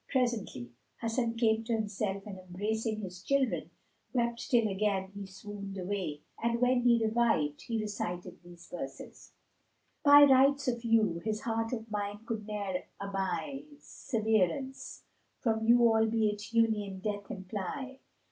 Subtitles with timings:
[0.09, 0.71] Presently,
[1.01, 3.69] Hasan came to himself and embracing his children,
[4.13, 9.33] wept till again he swooned away, and when he revived, he recited these verses,
[10.03, 13.79] "By rights of you, this heart of mine could ne'er aby *
[14.09, 15.03] Severance
[15.37, 17.99] from you albeit Union death imply!